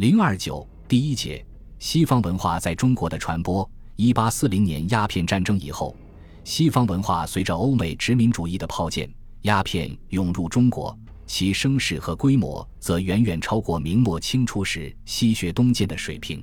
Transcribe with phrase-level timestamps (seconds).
[0.00, 1.44] 零二九第一节
[1.78, 3.70] 西方文化在中国的传播。
[3.96, 5.94] 一八四零年鸦片战争以后，
[6.42, 16.42] 西方文化随着欧美殖民主义的炮舰、鸦片涌入中国，其声势和规模则远远超过明末清初时西学东渐的水平。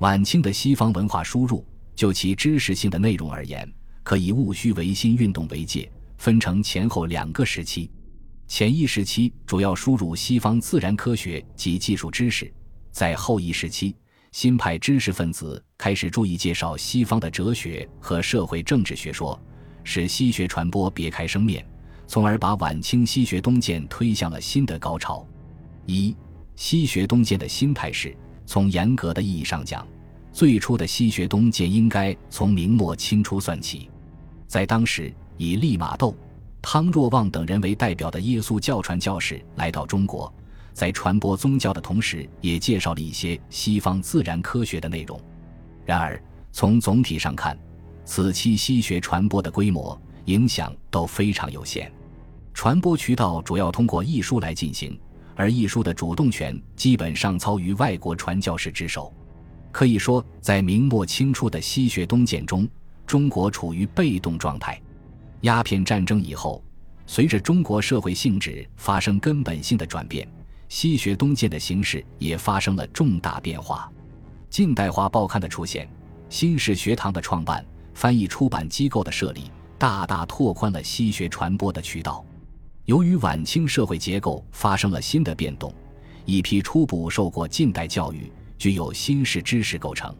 [0.00, 1.64] 晚清的西方文化输入，
[1.96, 3.66] 就其知识性的内容而言，
[4.02, 7.90] 可以戊戌维新运动为界，分成前后两个时期。
[8.46, 12.52] 前一时期主要输入西方自然科学及技术知识，
[12.92, 13.96] 在后一时期，
[14.30, 19.40] 新派知识分子开始注意介绍西方的哲学和社会政治学说，
[19.82, 21.66] 使西学传播别开生面，
[22.06, 25.26] 从而把晚清西学东渐推向了新的高潮。
[25.86, 26.14] 一、
[26.54, 28.16] 西学东渐的新态势。
[28.44, 29.86] 从严格的意义上讲，
[30.32, 33.88] 最初的西学东渐应该从明末清初算起。
[34.46, 36.14] 在当时，以利玛窦。
[36.60, 40.32] 汤若望等人为代表的耶稣教传教士来到中国，
[40.72, 45.20] 在传播宗教的同时，也介绍了一些西方自然科学的内容。
[45.84, 47.58] 然而，从总体上看，
[48.04, 51.92] 此期西学传播的规模、影响都非常有限。
[52.54, 54.98] 传播渠道主要通过译书来进行，
[55.34, 59.12] 而译书的主动权基本上操于外国传教士之手。
[59.70, 62.68] 可以说，在明末清初的西学东渐中，
[63.06, 64.80] 中国处于被动状态。
[65.42, 66.62] 鸦片战争以后，
[67.06, 70.28] 随着中国社会性质发生根本性的转变，
[70.74, 73.92] 西学东渐的形式也发生了重大变化。
[74.48, 75.86] 近代化报刊的出现，
[76.30, 82.24] 新式学堂的创办，翻译出版机构的设立，大大拓宽了西学传播的渠道。
[82.86, 85.70] 由于晚清社会结构发生了新的变动，
[86.24, 90.16] 一批初步受过近代教育、具有新式知识构成，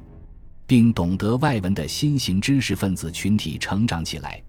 [0.66, 4.40] 并懂得外文的新型知识分子群体成长起来。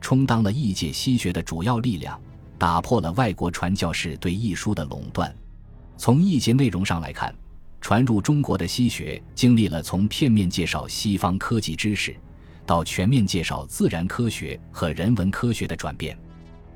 [0.00, 2.20] 充当了异界西学的主要力量，
[2.58, 5.32] 打破了外国传教士对译书的垄断。
[5.96, 7.34] 从译节内容上来看，
[7.80, 12.14] 传入中国的西学经历了从片面介绍西方科技知识，
[12.66, 16.18] 到全面介绍自然科学和人文科学的转变。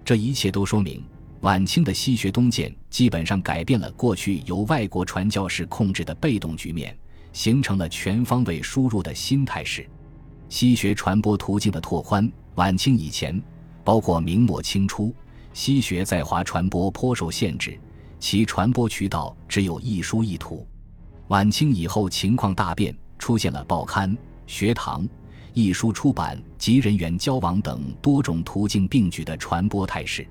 [0.04, 1.04] 这一切都说明，
[1.40, 6.96] 晚清的西学东渐基本上改变了过去由外国传教士控制的被动局面，
[7.32, 9.88] 形成了全方位输入的新态势。
[10.48, 12.30] 西学传播途径的拓宽。
[12.54, 13.42] 晚清以前，
[13.84, 15.14] 包括明末清初，
[15.52, 17.78] 西学在华传播颇受限制，
[18.18, 20.66] 其传播渠道只有一书一图。
[21.28, 24.16] 晚清以后情况大变，出现了报刊、
[24.46, 25.08] 学堂、
[25.52, 30.26] 译书出版及人员交往等多种途径并举的传播态势。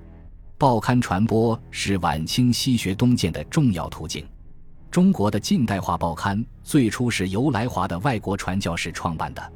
[0.57, 4.25] 报刊传播是晚清西学东渐的重要途径。
[4.90, 9.53] 中国的近代化报刊最初是由来华的外国传教士创办的。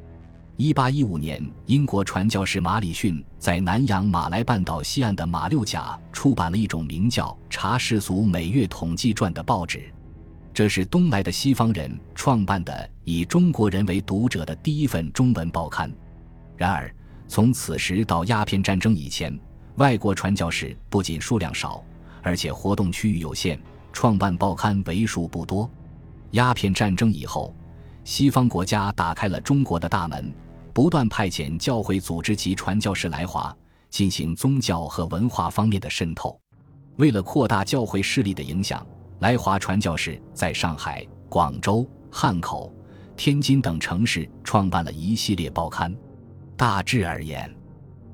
[0.62, 9.90] 一八一五年，英国传教士马里逊在南洋马来半岛西岸的马六甲出版了一种名叫《查世俗每月统计传》的报纸，
[10.52, 15.90] 这是东来的西方人创办的以中国人为读者的第一份中文报刊。
[16.58, 16.94] 然而，
[17.26, 19.34] 从此时到鸦片战争以前，
[19.76, 21.82] 外国传教士不仅数量少，
[22.20, 23.58] 而且活动区域有限，
[23.94, 25.70] 创办报刊为数不多。
[26.32, 27.56] 鸦片战争以后，
[28.04, 30.30] 西方国家打开了中国的大门。
[30.80, 33.54] 不断派遣教会组织及传教士来华，
[33.90, 36.40] 进行宗教和文化方面的渗透。
[36.96, 38.86] 为了扩大教会势力的影响，
[39.18, 42.74] 来华传教士在上海、广州、汉口、
[43.14, 45.94] 天津等城市创办了一系列报刊。
[46.56, 47.54] 大致而言，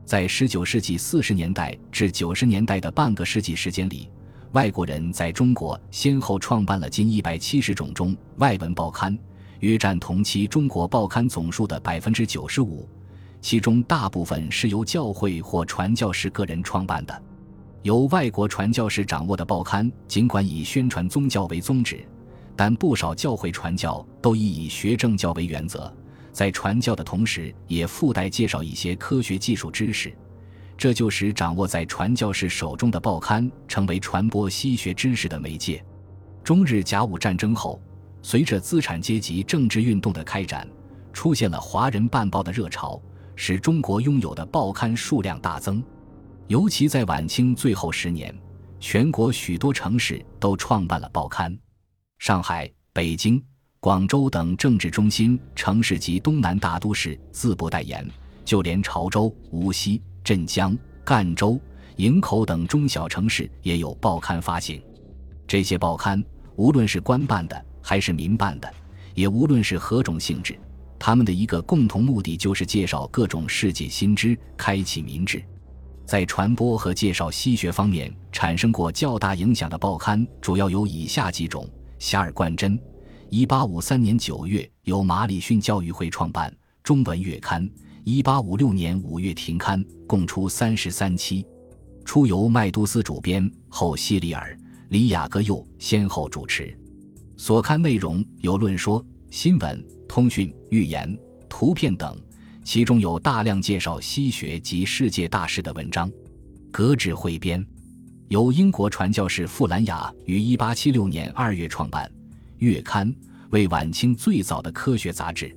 [0.04, 4.10] 在19世纪40年代至90年代的半个世纪时间里，
[4.54, 9.16] 外国人在中国先后创办了近170种中外文报刊。
[9.60, 12.88] 约占同期中国报刊总数的百分之九十五，
[13.40, 17.22] 其中大部分是由教会或传教士个人创办的。
[17.82, 22.04] 由外国传教士掌握的报刊，尽管以宣传宗教为宗旨，
[22.56, 25.92] 但不少教会传教都以以学政教为原则，
[26.32, 30.12] 在传教的同时，也附带介绍一些科学技术知识。
[30.76, 35.82] 这就使掌握在传教士手中的报刊成为传播西学知识的媒介。
[36.44, 37.80] 中日甲午战争后。
[38.26, 40.68] 随着资产阶级政治运动的开展，
[41.12, 43.00] 出现了华人办报的热潮，
[43.36, 45.80] 使中国拥有的报刊数量大增。
[46.48, 48.36] 尤其在晚清最后十年，
[48.80, 51.56] 全国许多城市都创办了报刊。
[52.18, 53.40] 上海、北京、
[53.78, 58.04] 广州等政治中心城市及东南大都市自不待言，
[58.44, 61.60] 就连潮州、无锡、镇江、赣州、
[61.94, 64.82] 营口等中小城市也有报刊发行。
[65.46, 66.20] 这些报刊，
[66.56, 68.68] 无论是官办的，还是民办的，
[69.14, 70.58] 也无论是何种性质，
[70.98, 75.40] 他们的一个共同目的就是介绍各种世界新知，开启民智。
[76.04, 81.64] 在传播和介绍西学方面产生过较大影响的报刊，主要有以下几种：
[82.04, 82.76] 《遐迩贯珍》，
[83.30, 87.70] 一八五三年九月由马里逊教育会创办中文月刊，
[88.02, 91.46] 一八五六年五月停刊，共出三十三期。
[92.04, 94.58] 初由麦都斯主编，后希里尔、
[94.88, 96.76] 里雅各又先后主持。
[97.36, 101.16] 所刊内容有论说、新闻、通讯、寓言、
[101.48, 102.18] 图片等，
[102.64, 106.10] 其中有大量介绍西学及世界大事的文章。
[106.70, 107.64] 格致汇编，
[108.28, 112.10] 由英国传教士富兰雅于一八七六年二月创办。
[112.58, 113.14] 月刊
[113.50, 115.54] 为晚清最早的科学杂志。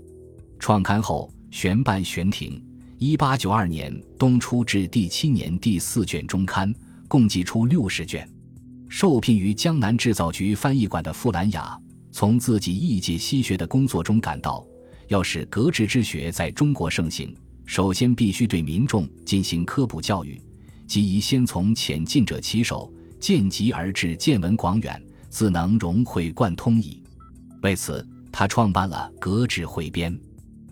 [0.60, 2.62] 创刊后悬办悬停。
[2.98, 6.74] 一八九二年冬出至第七年第四卷中刊，
[7.08, 8.30] 共计出六十卷。
[8.90, 11.80] 受聘于江南制造局翻译馆的傅兰雅，
[12.12, 14.66] 从自己译介西学的工作中感到，
[15.08, 17.34] 要使格致之学在中国盛行，
[17.66, 20.42] 首先必须对民众进行科普教育，
[20.88, 25.00] 即宜先从浅近者起手，见极而至，见闻广远，
[25.30, 27.02] 自能融会贯通矣。
[27.62, 30.12] 为此，他创办了《格致汇编》。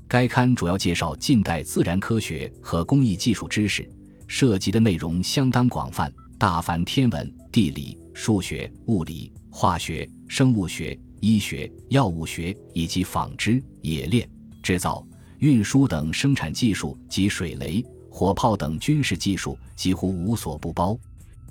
[0.07, 3.87] 该刊主要介绍近代自然科学和工艺技术知识，
[4.25, 14.27] 涉及的内容相当广泛，大凡天文、地理、数学、物理、化学、生物学、医学、药物学以及纺织、冶炼、
[14.63, 15.05] 制造、
[15.37, 20.97] 运输等生产技术及水雷、火炮等军事技术几乎无所不包。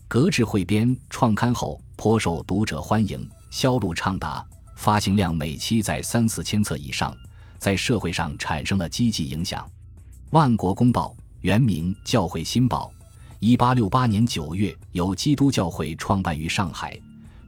[0.08, 7.16] 格致汇编创刊后颇受读者欢迎，销路畅达，发行量每期在三四千册以上。
[7.58, 9.64] 在社会上产生了积极影响。
[10.30, 12.92] 《万国公报》原名《教会新报》，
[13.38, 16.98] 一八六八年九月由基督教会创办于上海，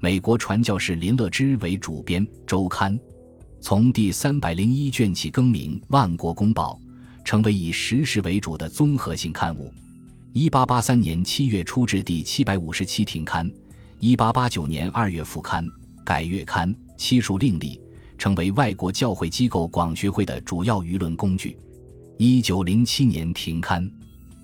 [0.01, 2.27] 美国传教士林乐之为主编。
[2.47, 2.99] 周刊
[3.61, 6.79] 从第三百零一卷起更名《万国公报》，
[7.25, 9.73] 成为以时事为主的综合性刊物。
[10.35, 13.51] 一八八三年七月初至第七百五十期停刊，
[13.99, 15.67] 一八八九年二月复刊，
[16.05, 17.81] 改月刊，期数另立。
[18.19, 21.57] 成为外国教会机构广学会的主要舆论工具。
[22.17, 23.89] 一九零七年停刊，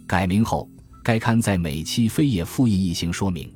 [0.07, 0.69] 改名后，
[1.05, 3.53] 该刊在每期扉页复印一行说明：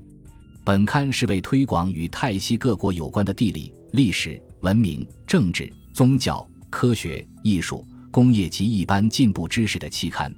[0.64, 10.30] 本刊是为推广与泰西各国有关的地理、历史、文明、政治、宗教、科学、艺术、工业及一般进步知识的期刊。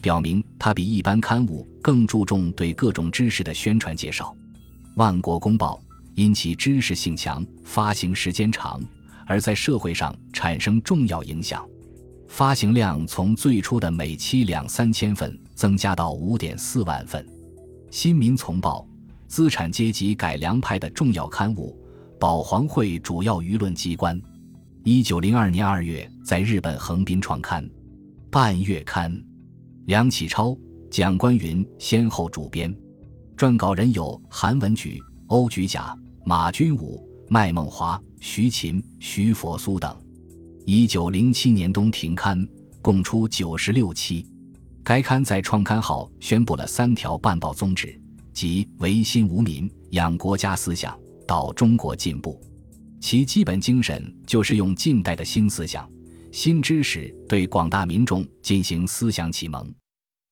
[0.00, 4.32] 表明它比一般刊物更注重对各种知识的宣传介绍。
[4.94, 5.82] 万国公报
[6.14, 8.80] 因其知识性强，发行时间长。
[9.26, 11.66] 而在社会上产生重要影响，
[12.28, 17.24] 发行量从最初的每期两三千份增加到五点四万份。
[17.90, 18.86] 《新民丛报》
[19.28, 21.76] 资产阶级改良派的重要刊物，
[22.18, 24.20] 保皇会主要舆论机关。
[24.84, 27.68] 一九零二年二月在日本横滨创刊，
[28.30, 29.12] 半月刊。
[29.86, 30.56] 梁启超、
[30.90, 32.74] 蒋观云先后主编，
[33.36, 37.08] 撰稿人有韩文举、欧举甲、马君武。
[37.28, 39.96] 麦孟华、徐勤、徐佛苏等，
[40.66, 42.46] 一九零七年冬停刊，
[42.82, 44.26] 共出九十六期。
[44.84, 48.00] 该刊在创刊后宣布了三条办报宗旨，
[48.32, 52.40] 即维新无民、养国家思想、导中国进步。
[53.00, 55.88] 其基本精神就是用近代的新思想、
[56.32, 59.72] 新知识对广大民众进行思想启蒙。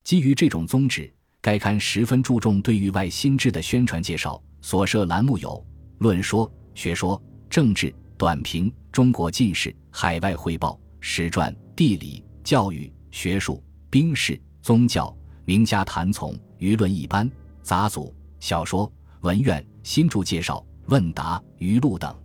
[0.04, 5.64] 基于这种宗旨，该刊十分注重对域外新知的宣传介绍，所设栏目有
[5.98, 6.50] 论说。
[6.72, 7.20] 学说、
[7.50, 15.12] 政治、短评、中国近世、海外汇报、史传、地理、教育、学术、兵事、宗教、
[15.44, 17.28] 名家谈从、舆论一般、
[17.60, 18.90] 杂组、小说、
[19.22, 22.16] 文苑、新著介绍、问答、语录等。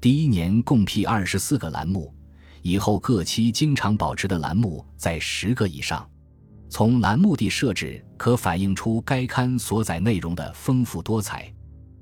[0.00, 2.12] 第一年共辟二十四个栏目，
[2.60, 6.04] 以后各期经常保持的栏目在十个以上。
[6.68, 11.52] 从栏目的设置可反映出该刊所载内容的丰富多彩。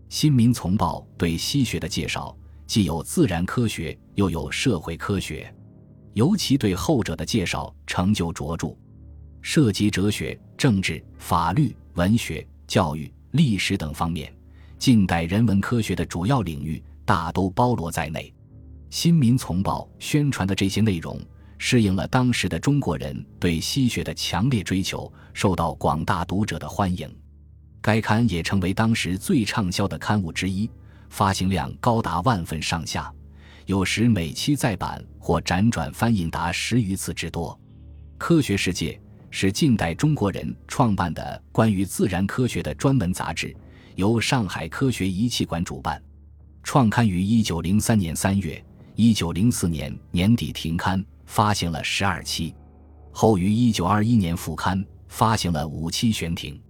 [0.08, 2.34] 新民丛报对西学的介绍，
[2.66, 5.54] 既有自然科学，又有社会科学，
[6.14, 8.74] 尤其对后者的介绍成就卓著，
[9.44, 14.34] 涉及哲学、政治、法律、文学、教育、历史等方面，
[14.78, 18.32] 近代人文科学的主要领域大都包罗在内。
[18.88, 21.20] 新民丛报宣传的这些内容，
[21.58, 27.06] 适应了当时的中国人对西学的强烈追求，受到广大读者的欢迎。
[27.82, 30.70] 该刊也成为当时最畅销的刊物之一，
[31.10, 33.12] 发行量高达万份上下，
[33.66, 37.60] 有时每期再版或辗转翻印达十余次之多。
[38.16, 38.98] 科学世界
[39.36, 43.52] 是近代中国人创办的关于自然科学的专门杂志，
[43.96, 46.00] 由上海科学仪器馆主办，
[46.62, 48.64] 创刊于一九零三年三月，
[48.94, 52.54] 一九零四年年底停刊，发行了十二期，
[53.10, 56.62] 后于一九二一年复刊，发行了五期悬停。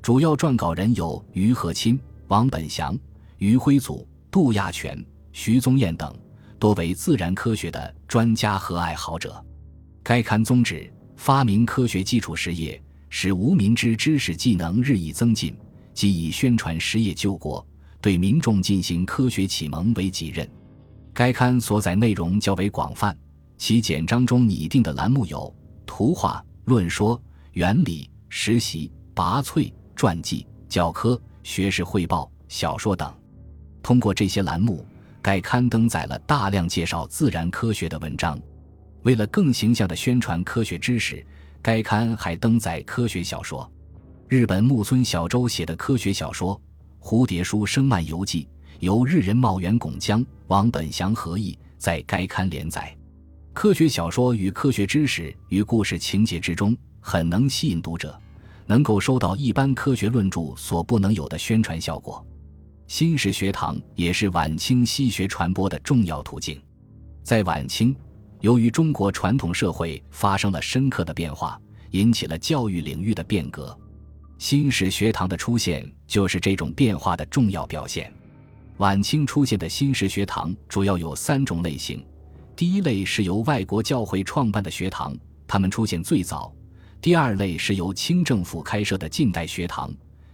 [0.00, 2.96] 主要撰稿人有于和钦、王本祥、
[3.38, 6.16] 余辉祖、杜亚全、徐宗彦等，
[6.60, 9.44] 多为自然科学的专家和爱好者。
[10.04, 15.56] 该刊宗旨：发明科学基础实业，使无名之知识技能日益增进，
[15.92, 17.66] 即以宣传实业救国，
[18.00, 20.48] 对民众进行科学启蒙为己任。
[21.12, 23.16] 该刊所载内容较为广泛，
[23.56, 25.54] 其简章中拟定的栏目有
[25.86, 27.20] 图画、论说、
[27.52, 33.12] 原理、实习、拔萃、传记、教科、学士汇报、小说等。
[33.82, 34.86] 通过这些栏目。
[35.24, 38.38] 该刊登载了大量介绍自然科学的文章。
[39.04, 41.24] 为了更形象地宣传科学知识，
[41.60, 43.70] 该刊还登载科学小说。
[44.28, 46.58] 日本木村小周写的科学小说
[47.06, 48.44] 《蝴蝶书生漫游记》，
[48.80, 52.96] 由日人茂原拱江、王本祥合译，在该刊连载。
[53.52, 58.18] 科学小说与科学知识与故事情节之中，很能吸引读者，
[58.64, 62.26] 能够收到一般科学论著所不能有的宣传效果。
[62.86, 66.58] 新式学堂也是晚清西学传播的重要途径。
[67.22, 67.94] 在晚清，
[68.44, 71.58] 由于中国传统社会发生了深刻的变化，
[71.92, 73.74] 引起了教育领域的变革。
[74.36, 78.12] 新式学堂的出现就是这种变化的重要表现。
[78.76, 82.04] 晚清出现的新式学堂主要有三种类型：
[82.54, 86.54] 第一类是由外国教会创办的学堂，它们出现最早；
[87.00, 89.90] 第二类是由清政府开设的近代学堂。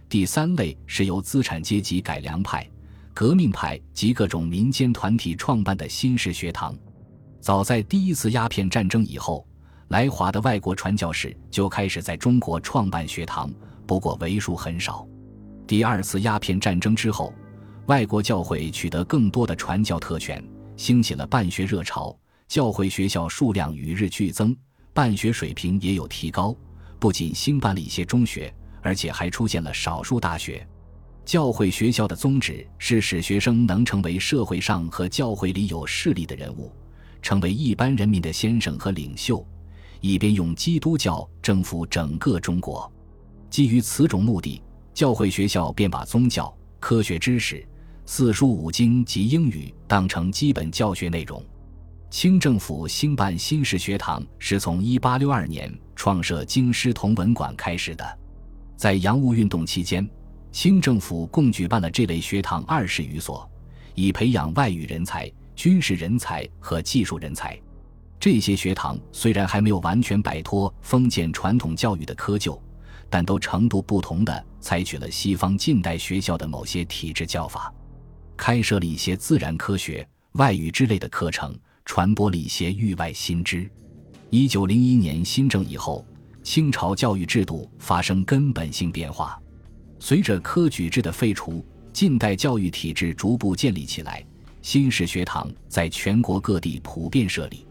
[0.09, 2.69] 第三类是由资产阶级改良派、
[3.13, 6.75] 革命派及各种民间团体创办的新式学堂。
[7.41, 9.43] 早在第一次鸦片战争以后，
[9.87, 13.51] 来华的外国传教士就开始在中国创办学堂，
[13.87, 15.07] 不过为数很少。
[15.65, 17.33] 第二次鸦片战争之后，
[17.87, 20.43] 外国教会取得更多的传教特权，
[20.77, 22.15] 兴起了办学热潮，
[22.47, 24.55] 教会学校数量与日俱增，
[24.93, 26.55] 办学水平也有提高，
[26.99, 28.53] 不仅兴办了一些中学。
[28.83, 30.67] 而且还出现了少数大学，
[31.23, 36.71] 教会学校的宗旨是使学生能成为社会上和教会里有势力的人物，
[37.21, 39.45] 成为一般人民的先生和领袖，
[39.99, 42.91] 以便用基督教征服整个中国。
[43.49, 44.61] 基于此种目的，
[44.93, 47.65] 教会学校便把宗教、科学知识、
[48.05, 51.43] 四书五经及英语当成基本教学内容。
[52.09, 58.19] 清政府兴办新式学堂是从1862年创设京师同文馆开始的。
[58.75, 60.05] 在洋务运动期间，
[60.51, 63.49] 清政府共举办了这类学堂二十余所，
[63.95, 67.59] 以培养外语人才、军事人才和技术人才。
[68.19, 72.59] 这些学堂虽然还没有完全摆脱封建传统教育的窠臼，
[73.09, 77.73] 但都程度不同的采取了西方近代学校的某些体制教法，
[78.37, 83.69] 开设了一些自然科学、外语之类的课程，传播了一些域外新知。
[84.29, 86.05] 一九零一年新政以后。
[86.43, 89.39] 清朝教育制度发生根本性变化，
[89.99, 94.25] 随着科举制的废除，近代教育体制逐步建立起来。
[94.61, 97.65] 新式学堂在全国各地普遍设立。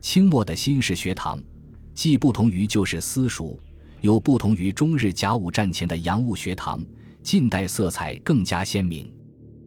[0.00, 1.42] 清末的新式学堂
[1.94, 3.58] 既不同于旧式私塾，
[4.02, 6.84] 又不同于中日甲午战前的洋务学堂，
[7.22, 9.10] 近代色彩更加鲜明。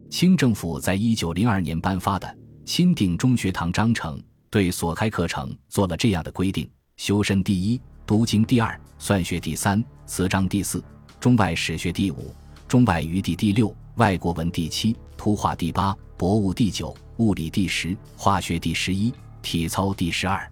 [0.08, 2.26] 清政府在一九零二年颁发的
[2.64, 7.80] 《钦定中学堂章程》对所开课程做了这样的规定：修身第一。
[8.06, 10.82] 读经第二，算学第三，词章第四，
[11.20, 12.34] 中外史学第五，
[12.66, 19.12] 中外语地第六，外国文第七，图画第八，博物第九，物理第十，化学第十一，
[19.42, 20.50] 体操第十二。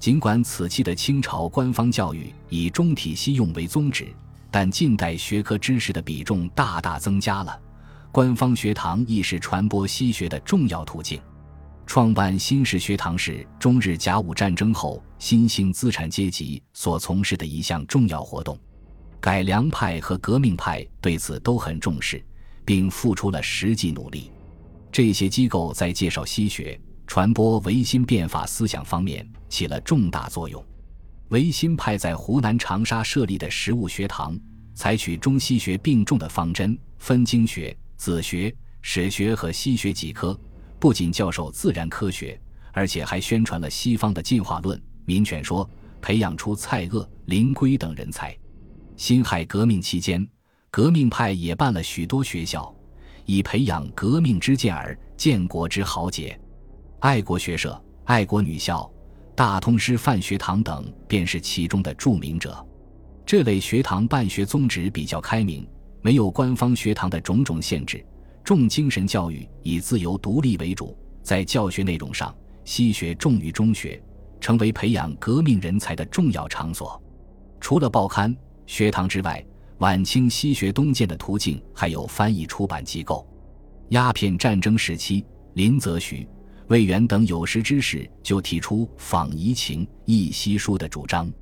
[0.00, 4.12] 尽管此期的清朝官方教育以中体西用为宗旨，
[4.50, 7.56] 但近代学科知识的比重大大增加了，
[8.10, 11.22] 官方学堂亦是传播西学的重要途径。
[11.86, 18.58] 创办新式学堂是中日甲午战争后新兴资产阶级所从事的一项重要活动，
[19.20, 22.20] 改良派和革命派对此都很重视，
[22.70, 24.30] 并付出了实际努力。
[24.92, 30.64] 这些机构在介绍西学、传播维新变法思想方面起了重大作用。
[31.30, 34.38] 维新派在湖南长沙设立的实物学堂，
[34.72, 40.38] 采取中西学并重的方针，分经学、子学、史学和西学几科。
[40.78, 42.40] 不仅教授自然科学，
[42.72, 45.68] 而且还宣传了西方的进化论、民权说，
[46.00, 48.32] 培养出蔡锷、林圭等人才。
[48.96, 50.24] 辛亥革命期间，
[50.72, 52.72] 革命派也办了许多学校，
[53.24, 56.38] 以培养革命之健儿、建国之豪杰。
[57.00, 58.88] 爱国学社、爱国女校、
[59.34, 62.64] 大通师范学堂等便是其中的著名者。
[63.26, 65.68] 这类学堂办学宗旨比较开明，
[66.02, 68.04] 没有官方学堂的种种限制。
[68.44, 70.96] 重精神教育，以自由独立为主。
[71.20, 72.32] 在教学内容上，
[72.64, 74.00] 西学重于中学，
[74.40, 77.00] 成为培养革命人才的重要场所。
[77.60, 78.34] 除了报刊、
[78.66, 79.44] 学堂之外，
[79.80, 83.26] 晚清西学东渐的途径还有翻译出版机构。
[83.88, 86.28] 鸦片战争时期，林则徐、
[86.68, 91.32] 魏源等有识之士就提出仿夷情、译西书的主张。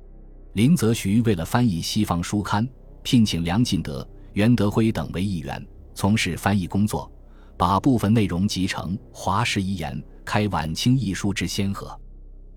[0.53, 2.65] 林则徐为了翻译西方书刊，
[3.03, 5.61] 聘请梁进德、袁德辉等为议员，
[5.93, 7.11] 从事翻译工作，
[7.57, 9.93] 把部分内容集成《华氏遗言》，
[10.23, 11.99] 开晚清译书之先河。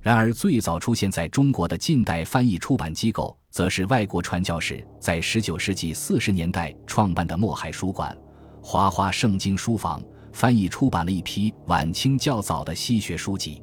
[0.03, 8.17] 然而，最早出现在中国的近代翻译出版机构，则是外国传教士在19世纪40年代创办的墨海书馆、
[8.61, 13.63] 华华圣经书房，翻译出版了一批晚清较早的西学书籍。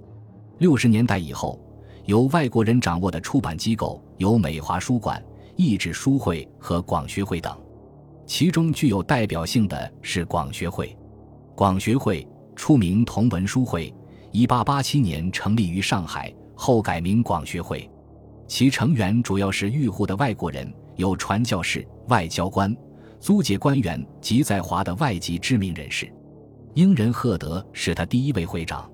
[0.61, 1.59] 60年代以后，
[2.05, 5.21] 由外国人掌握的出版机构有美华书馆、
[5.57, 7.53] 译制书会和广学会等，
[8.25, 10.97] 其中具有代表性的是广学会。
[11.53, 13.93] 广学会出名同文书会。
[14.31, 17.89] 一八八七年成立于上海，后改名广学会，
[18.47, 22.75] 其成员主要是预沪的外国人，有传教士、外交官、
[23.19, 26.11] 租界官员及在华的外籍知名人士。
[26.75, 28.89] 英人赫德是他第一位会长。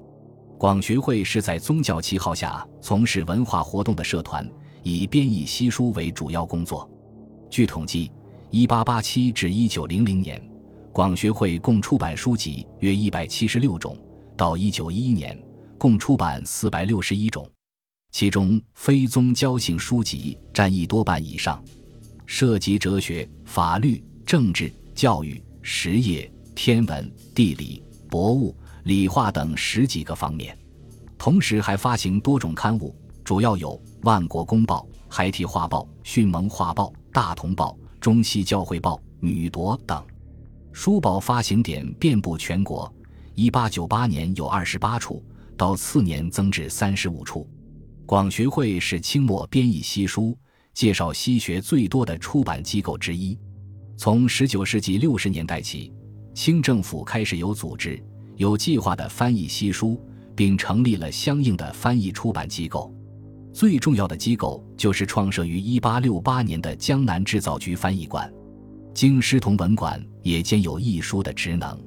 [0.57, 4.49] 广学会是在宗教旗号下从事文化活动的社团，
[4.83, 6.89] 以编译西书为主要工作。
[7.49, 8.09] 据统计，
[8.51, 10.41] 一八八七至一九零零年，
[10.93, 13.97] 广学会共出版书籍约一百七十六种。
[14.35, 15.37] 到一九一一年，
[15.77, 17.49] 共出版四百六十一种，
[18.11, 21.63] 其中非宗教性书籍占一多半以上，
[22.25, 30.57] 涉及哲学、法律、政治、教育、实业、天文、地理、博物、理化等十几个方面。
[31.17, 33.69] 同时还发行多种刊物，主要有
[34.01, 40.05] 《万国公报》《孩提画报》《训蒙画报》《大同报》《中西教会报》《女铎》等。
[40.71, 42.93] 书报发行点遍布全国。
[43.35, 45.21] 一八九八年有二十八处，
[45.57, 47.45] 到次年增至三十五处。
[48.05, 50.37] 广学会是清末编译西书、
[50.73, 53.37] 介绍西学最多的出版机构之一。
[53.97, 55.91] 从十九世纪六十年代起，
[56.33, 58.01] 清政府开始有组织、
[58.37, 59.99] 有计划的翻译西书，
[60.33, 62.93] 并成立了相应的翻译出版机构。
[63.51, 68.31] 最重要的机构就是创设于一八六八年的江南制造局翻译馆，
[68.93, 71.77] 京师同文馆也兼有译书的职能。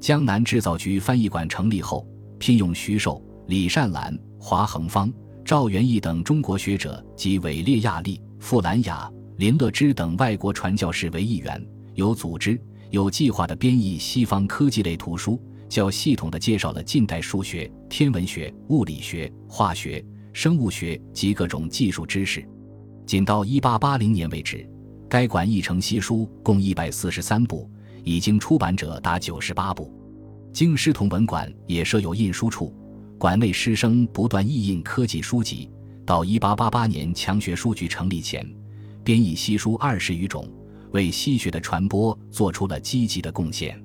[0.00, 2.06] 江南制造局翻译馆成立后，
[2.38, 5.12] 聘用徐寿、李善兰、华恒芳、
[5.44, 22.46] 赵元义等中国学者及韦列亚利、傅兰雅、林乐之等外国传教士为议员，有组织、有计划地编译西方科技类图书，较系统地介绍了近代数学、天文学、物理学、化学、生物学及各种技术知识。
[23.06, 24.68] 仅到1880年为止，
[25.08, 27.70] 该馆译成西书共143部。
[28.06, 29.92] 已经出版者达九十八部，
[30.52, 32.72] 京师同文馆也设有印书处，
[33.18, 35.68] 馆内师生不断译印科技书籍。
[36.04, 38.48] 到一八八八年强学书局成立前，
[39.02, 40.48] 编译西书二十余种，
[40.92, 43.76] 为西学的传播做出了积极的贡献。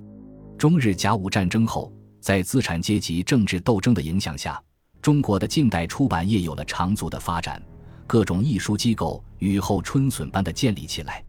[0.55, 4.61] 中日甲午战争后，在资产阶级政治斗争的影响下，
[5.01, 7.59] 中国的近代出版业有了长足的发展，
[8.05, 11.25] 各种译书机构雨后春笋般的建立起来。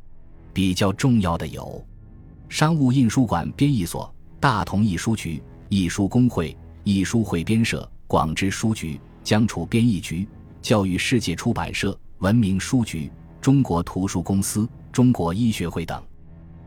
[0.53, 1.83] 比较重要的有。
[2.53, 10.29] 商务印书馆编译所、大同译书局、译书工会、译书汇编社、广知书局、江楚编译局、
[10.61, 13.11] 教育世界出版社、文明书局、
[13.41, 15.99] 中国图书公司、中国医学会等。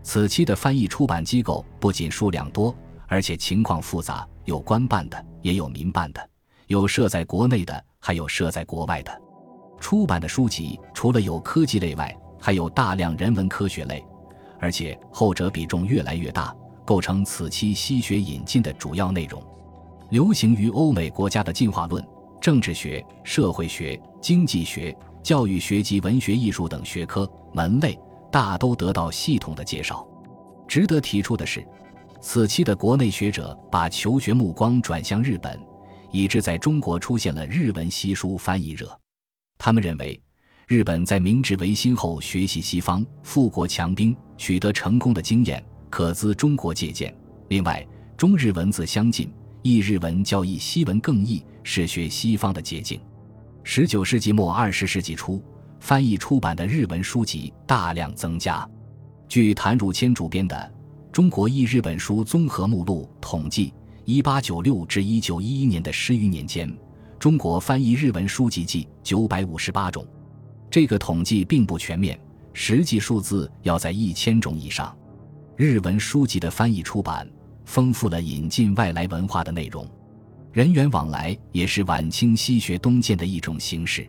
[0.02, 6.30] 此期的翻译出版机构不仅数量多，而且情况复杂，有官办的，也有民办的，
[6.65, 9.21] 有设在国内的，还有设在国外的。
[9.80, 14.04] 出版的书籍除了有科技类外，还有大量人文科学类。
[14.60, 19.41] 而且后者比重越来越大，构成此期西学引进的主要内容。
[20.10, 22.04] 流行于欧美国家的进化论、
[22.39, 28.00] 政治学、社会学、经济学、教育学及文学艺术等学科门类，
[28.32, 30.08] 大都得到系统的介绍。
[30.68, 31.65] 值得提出的是，
[32.22, 35.60] 此期的国内学者把求学目光转向日本，
[36.12, 38.89] 以致在中国出现了日文西书翻译热。
[39.58, 40.20] 他们认为。
[40.68, 47.13] 日本在明治维新后学习西方，富国强兵，取得成功的经验，可资中国借鉴。
[47.50, 47.86] 另外，
[48.17, 53.00] 中日文字相近，译日文较译西文更易，是学西方的捷径。
[53.63, 55.43] 十九世纪末二十世纪初，
[55.80, 58.67] 翻译出版的日文书籍大量增加。
[59.28, 60.56] 据谭汝谦主编的
[61.12, 66.71] 《中国译日本书综合目录》统计，一八九六至一九一一年的十余年间，
[67.17, 70.06] 中国翻译日文书籍计九百五十八种。
[70.69, 72.19] 这个统计并不全面，
[72.58, 74.98] 实际数字要在一千种以上。
[75.58, 77.30] 日文书籍的翻译出版，
[77.65, 79.86] 丰富了引进外来文化的内容。
[80.54, 84.08] 人员往来也是晚清西学东渐的一种形式。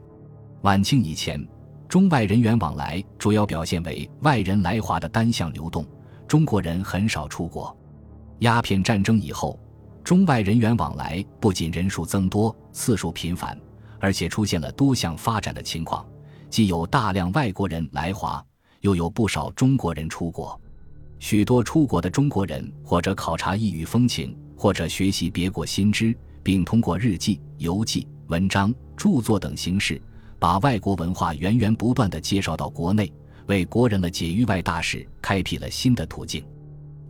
[0.62, 1.44] 晚清以前，
[1.88, 5.84] 中外人员往来主要表现为外人来华的单向流动，
[6.28, 7.76] 中国人很少出国。
[8.38, 9.58] 鸦片战争以后，
[10.04, 13.60] 中外人员往来不仅人数增多、次数频繁，
[13.98, 16.06] 而且出现了多项发展的情况，
[16.56, 18.42] 既有大量外国人来华，
[18.80, 20.58] 又有不少中国人出国。
[21.18, 30.00] 许多出国的中国人，或者考察异域风情，或者学习别国新知，并通过日记、游记、文章、著作等形式，
[30.38, 33.12] 把外国文化源源不断地介绍到国内，
[33.48, 36.42] 为国人的解域外大事开辟了新的途径。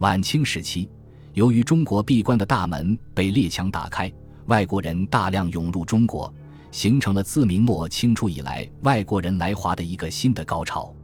[0.00, 0.90] 晚清时期，
[1.34, 4.12] 由于中国闭关的大门被列强打开，
[4.46, 6.34] 外国人大量涌入中国，
[6.76, 10.94] 形成了自明末清初以来外国人来华的一个新的高潮。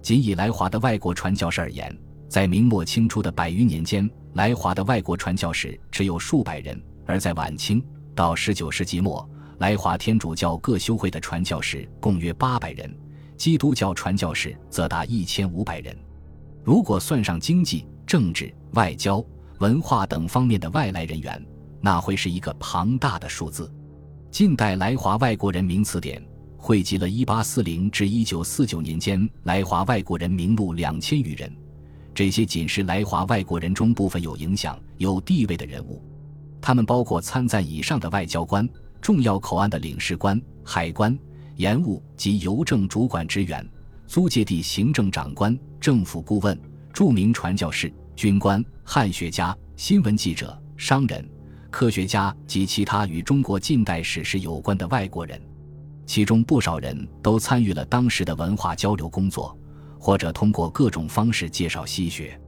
[0.00, 1.92] 仅以来华的外国传教士而言，
[2.28, 7.84] 在明末清初的百余年间，来华的外国传教士只有数百人；而在晚清
[8.14, 12.96] 到十九世纪末，来华天主教各修会的传教士共约八百人，
[13.36, 15.92] 基督教传教士则达一千五百人。
[16.62, 19.20] 如果算上经济、政治、外交、
[19.58, 21.44] 文化等方面的外来人员，
[21.80, 23.68] 那会是一个庞大的数字。
[24.30, 26.22] 近代来华外国人名词典
[26.56, 31.50] 汇集了1840至1949年间来华外国人名录两千余人。
[32.14, 36.02] 这些仅是来华外国人中部分有影响、有地位的人物，
[36.60, 38.68] 他们包括参赞以上的外交官、
[39.00, 41.16] 重要口岸的领事官、海关、
[41.56, 43.66] 盐务及邮政主管职员、
[44.06, 46.58] 租界地行政长官、政府顾问、
[46.92, 51.26] 著名传教士、军官、汉学家、新闻记者、商人、
[51.78, 55.38] 科学家及其他与中国近代史实有关的外国人，
[56.06, 59.54] 其中不少人都参与了当时的文化交流工作。
[59.98, 62.40] 或者通过各种方式介绍西学，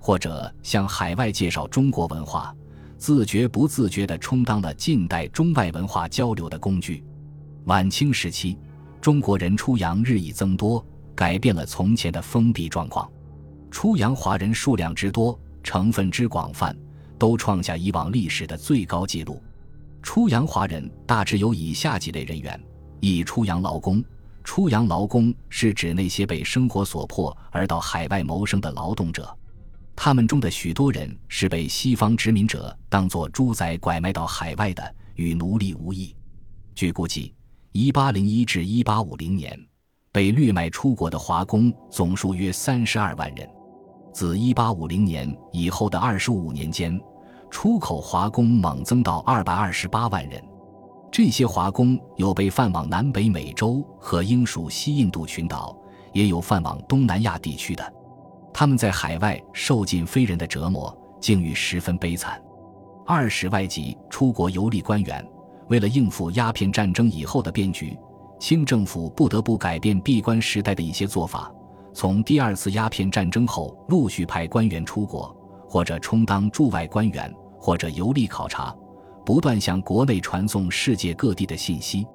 [0.00, 2.52] 或者向海外介绍中国文化，
[2.98, 7.04] 自觉不自觉地充当了近代中外文化交流的工具。
[7.66, 8.58] 晚清时期，
[9.00, 10.84] 中国人出洋日益增多，
[11.14, 13.08] 改变了从前的封闭状况。
[13.70, 16.76] 出洋华人数量之多，成分之广泛，
[17.18, 19.42] 都创下以往历史的最高纪录。
[20.02, 22.60] 出洋华人大致有以下几类人员：
[23.00, 24.04] 一、出洋劳工。
[24.42, 29.34] 出洋劳工是指那些被生活所迫而到海外谋生的劳动者，
[29.96, 36.14] 他们中的许多人是被西方殖民者当作猪仔拐卖到海外的，与奴隶无异。
[36.74, 37.32] 据估计
[37.72, 39.66] ，1801至1850年，
[40.12, 43.48] 被掠卖出国的华工总数约32万人。
[44.14, 46.98] 自1850年以后的25年间，
[47.50, 50.40] 出口华工猛增到228万人。
[51.10, 55.76] 这些华工有被贩往南北美洲和英属西印度群岛，
[56.12, 57.92] 也有贩往东南亚地区的。
[58.52, 62.40] 他们在海外受尽非人的折磨，境遇十分悲惨。
[63.04, 65.26] 二是外籍出国游历官员，
[65.68, 67.98] 为了应付鸦片战争以后的变局，
[68.38, 71.52] 清政府不得不改变闭关时代的一些做法。
[71.94, 75.34] 从第二次鸦片战争后，陆续派官员出国，
[75.68, 78.74] 或者充当驻外官员，或者游历考察。
[79.24, 82.06] 不断向国内传送世界各地的信息。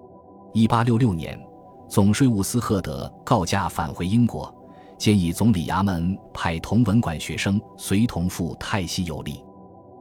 [0.54, 1.40] 一八六六年，
[1.88, 4.54] 总税务司赫德告假返回英国，
[4.98, 9.44] 建议总理衙门派同文馆学生随同赴泰西游历。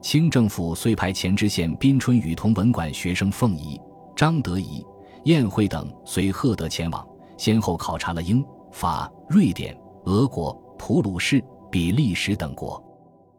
[0.02, 3.80] 清政府遂派前知县宾春与同文馆学生凤仪、
[4.14, 4.84] 张德仪、
[5.24, 7.06] 宴会等随赫德前往，
[7.38, 12.82] 先后考察了英、法、瑞典、俄国、普鲁士、比利时等国。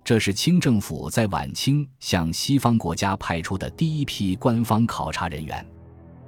[0.04, 5.63] 这是清政府在晚清向西方国家派出的第一批官方考察人员。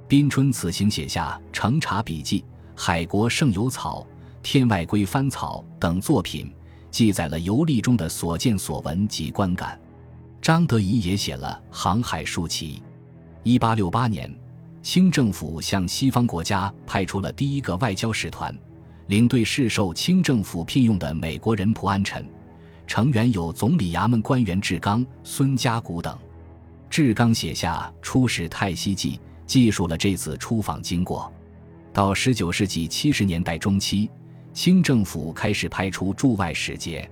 [0.06, 2.40] 宾春此行写下《乘察笔记》
[2.76, 4.00] 《海国盛游草》
[4.42, 6.54] 《天外归帆草》等作品，
[6.90, 9.80] 记载了游历中的所见所闻及观感。
[10.40, 12.76] 张德仪也写了《航海书奇》。
[13.42, 14.32] 一八六八年，
[14.82, 18.56] 清政府向西方国家派出了第一个外交使团，
[19.06, 22.24] 领队是受清政府聘用的美国人蒲安臣。
[22.86, 26.16] 成员有总理衙门官员志刚、孙家谷等。
[26.90, 31.32] 志刚写下《出使泰西记》，记述了这次出访经过。
[31.92, 34.10] 到十九世纪七十年代中期，
[34.52, 37.10] 清政府开始派出驻外使节。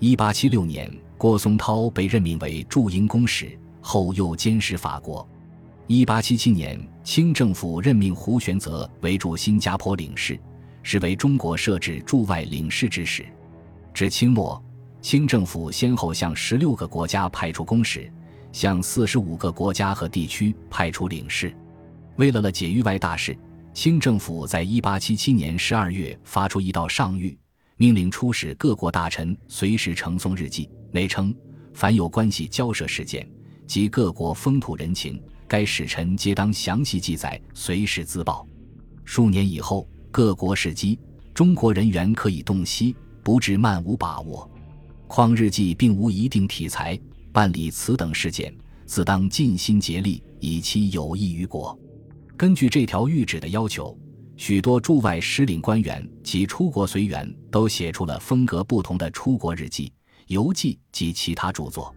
[0.00, 5.24] 一八七六年，郭松涛被任命为驻英公使，后又监视法国。
[5.86, 10.36] 一八七七年，清政府任命胡玄泽为驻新加坡领事，
[10.82, 13.24] 是为中国设置驻外领事之使。
[13.94, 14.62] 至清末。
[15.00, 18.08] 清政府先后向十六个国家派出公使，
[18.52, 21.52] 向四十五个国家和地区派出领事。
[22.14, 23.36] 为了了解域外大事，
[23.74, 27.36] 清政府在一八七七年十二月发出一道上谕，
[27.76, 31.34] 命令出使各国大臣随时呈送日记，内称
[31.74, 33.28] 凡有关系交涉事件
[33.66, 38.46] 及各国风土人情，该使臣皆当详细记载，随时自报。
[39.04, 40.98] 数年以后，各国事机，
[41.32, 44.48] 中国人员可以洞悉，不致漫无把握。
[45.06, 47.00] 况日记并无一定题材，
[47.32, 51.76] 办理此等事件，自当尽心竭力，以期有益于国。
[52.36, 53.98] 根据这条谕旨的要求，
[54.36, 59.90] 许多驻外使领官员及出国随员都写出了风格不同的出国日记、
[60.26, 61.94] 游记及其他著作，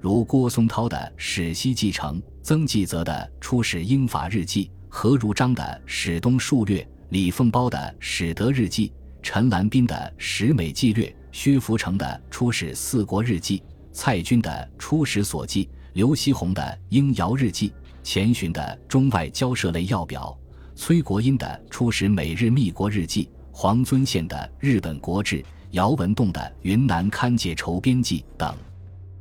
[0.00, 6.82] 如郭松涛的《史西继承》，曾纪泽的《出使英法日记》，何如章的《史东数略》，
[7.14, 8.88] 李凤苞的《史德日记》，
[9.22, 13.58] 陈兰斌的《史美纪略》，薛福成的《出使四国日记》，
[13.92, 14.50] 蔡军的
[14.80, 15.64] 《出使所记》。
[15.92, 17.68] 刘锡鸿的《英瑶日记》，
[18.02, 20.36] 钱询的《中外交涉类要表》，
[20.76, 25.36] 崔国英的《出使美日密国日记》，黄遵宪的《日本国志》，
[25.70, 28.52] 姚文栋的《云南勘界筹编记》等。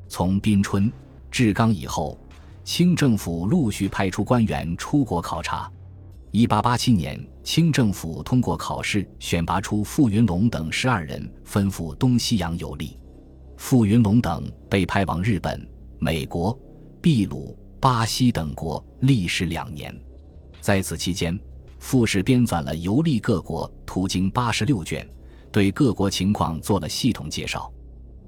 [0.08, 0.92] 从宾春、
[1.30, 2.18] 至刚以后，
[2.64, 5.72] 清政府陆续派出官员出国考察。
[6.36, 12.98] 一八八七年，清政府通过考试选拔出傅云龙等十二人，吩赴东西洋游历。
[13.56, 15.64] 傅云龙等被派往日本。
[16.00, 16.60] 美国、
[17.04, 19.96] 秘鲁、巴西等国历时两年，
[20.60, 21.40] 在此期间，
[21.78, 25.08] 傅氏编纂了游历各国途经八十六卷，
[25.52, 27.72] 对各国情况做了系统介绍。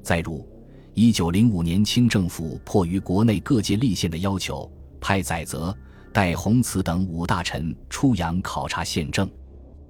[0.03, 0.47] 再如，
[0.93, 5.75] 一九零五年，清政府迫于国内各界立宪的要求，派载泽、
[6.15, 9.29] 戴洪慈等五大臣出洋考察宪政。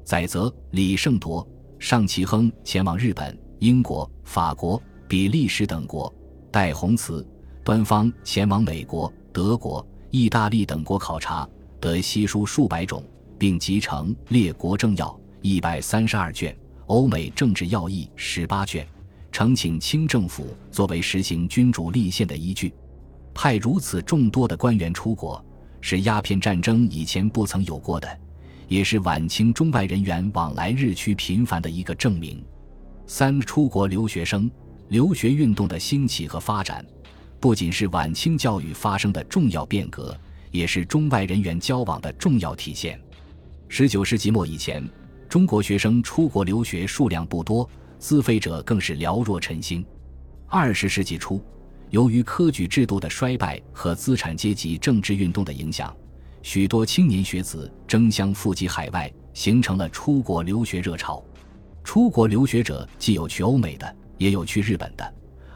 [0.03, 6.11] 载泽、李胜铎、尚其亨前往日本、英国、法国、比利时等国，
[6.51, 7.23] 戴洪慈。
[7.63, 11.47] 端方前往美国、德国、意大利等国考察，
[11.79, 13.03] 得悉书数百种，
[13.38, 15.05] 并集成《列国政要》
[15.43, 16.57] 一百三十二卷，
[16.88, 18.88] 欧美政治要义十八卷，
[19.31, 22.73] 呈请清政府作为实行君主立宪的依据。
[23.31, 25.44] 派如此众多的官员出国，
[25.88, 28.19] 是鸦片战争以前不曾有过的，
[28.67, 32.43] 也是晚清中外人员往来日趋频繁的一个证明。
[33.06, 34.50] 三、出国留学生
[34.88, 36.84] 留学运动的兴起和发展。
[37.39, 40.19] 不仅是晚清教育发生的重要变革，
[40.50, 43.00] 也是中外人员交往的重要体现。
[43.67, 44.84] 十九世纪末以前，
[45.30, 47.69] 中国学生出国留学数量不多，
[48.00, 49.86] 自费者更是寥若晨星。
[50.48, 51.39] 二十世纪初，
[51.95, 55.95] 由于科举制度的衰败和资产阶级政治运动的影响，
[56.41, 61.23] 许多青年学子争相赴及海外，形成了出国留学热潮。
[61.86, 65.13] 出国留学者既有去欧美的，也有去日本的。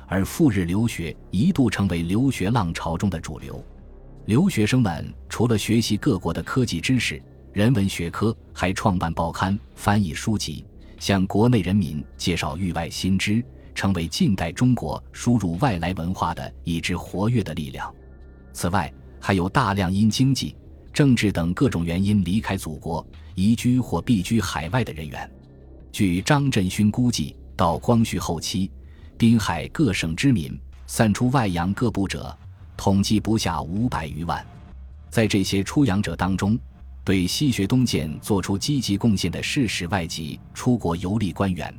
[0.08, 3.62] 而赴日留学一度成为留学浪潮中的主流，
[4.24, 7.22] 留学生们除了学习各国的科技知识、
[7.52, 10.66] 人文学科，还创办报刊、翻译书籍，
[11.00, 17.94] 向国内人民介绍域外新知，成为近代中国输入外来文化的一支活跃的力量。
[18.54, 20.56] 此外，还有大量因经济、
[20.92, 23.06] 政治等各种原因离开祖国、
[23.36, 25.30] 移居或避居海外的人员。
[25.92, 28.70] 据张振勋估计，到光绪后期。
[29.18, 32.34] 滨海各省之民散出外洋各部者，
[32.78, 34.46] 统计不下五百余万。
[35.10, 36.58] 在这些出洋者当中，
[37.04, 41.74] 对西学东渐做出积极贡献的事实外籍、出国游历官员、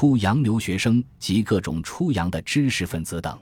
[0.00, 3.36] 出洋留学生及各种出洋的知识分子等。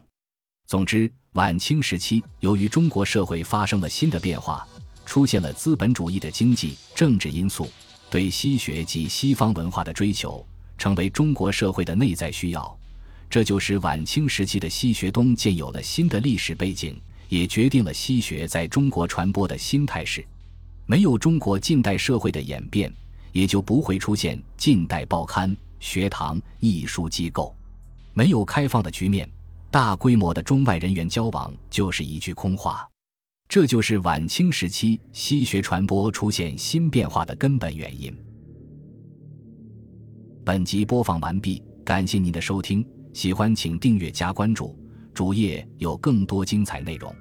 [0.67, 4.67] 总之，晚清时期，由于中国社会发生了新的变化，
[5.05, 7.71] 出现了资本主义的经济、政治因素，
[8.09, 10.43] 对西学及西方文化的追求，
[10.79, 12.79] 成为中国社会的内在需要。
[13.29, 20.25] 这就使晚清时期的西学东渐有了新的历史背景，也决定了西学在中国传播的新态势。
[20.87, 22.91] 没有中国近代社会的演变，
[23.33, 27.55] 也就不会出现近代报刊、学堂、艺术机构。
[28.15, 29.31] 没有开放的局面，
[29.71, 32.89] 大规模的中外人员交往就是一句空话。
[33.49, 38.13] 这就是晚清时期西学传播出现新变化的根本原因。
[40.45, 42.87] 本集播放完毕，感谢您的收听。
[43.13, 44.79] 喜欢请订阅加关注，
[45.15, 47.15] 主页有更多精彩内容。